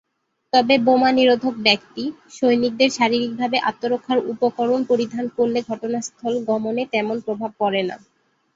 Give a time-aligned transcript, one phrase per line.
[0.53, 2.03] তবে বোমা নিরোধক ব্যক্তি,
[2.37, 7.95] সৈনিকদের শারীরিকভাবে আত্মরক্ষার উপকরণ পরিধান করলে ঘটনাস্থল গমনে তেমন প্রভাব পড়ে না।